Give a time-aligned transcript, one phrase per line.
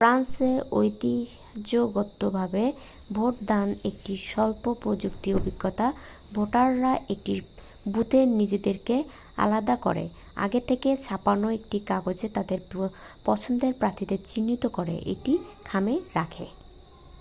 [0.03, 2.63] ফ্রান্সে ঐতিহ্যগতভাবে
[3.11, 5.87] ভোটদান একটি স্বল্প প্রযুক্তির অভিজ্ঞতা
[6.33, 7.33] ভোটাররা একটি
[7.85, 8.95] বুথে নিজেদেরকে
[9.37, 10.05] আলাদা করে
[10.37, 12.59] আগে থেকে ছাপানো একটি কাগজে তাদের
[13.25, 15.33] পছন্দের প্রার্থীকে চিহ্নিত করে একটি
[15.65, 16.45] খামে রাখে